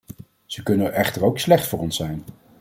[0.45, 2.23] Ze kunnen echter ook slecht voor ons zijn.